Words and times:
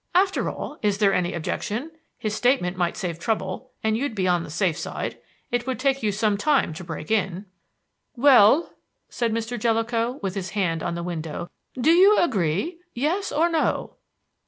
"After 0.15 0.49
all, 0.49 0.79
is 0.81 0.97
there 0.97 1.13
any 1.13 1.35
objection? 1.35 1.91
His 2.17 2.33
statement 2.33 2.75
might 2.75 2.97
save 2.97 3.19
trouble, 3.19 3.69
and 3.83 3.95
you'd 3.95 4.15
be 4.15 4.27
on 4.27 4.41
the 4.41 4.49
safe 4.49 4.75
side. 4.75 5.19
It 5.51 5.67
would 5.67 5.77
take 5.77 6.01
you 6.01 6.11
some 6.11 6.37
time 6.37 6.73
to 6.73 6.83
break 6.83 7.11
in." 7.11 7.45
"Well," 8.15 8.73
said 9.09 9.31
Mr. 9.31 9.59
Jellicoe, 9.59 10.13
with 10.23 10.33
his 10.33 10.49
hand 10.57 10.81
on 10.81 10.95
the 10.95 11.03
window, 11.03 11.51
"do 11.79 11.91
you 11.91 12.17
agree 12.17 12.79
yes 12.95 13.31
or 13.31 13.47
no?" 13.47 13.97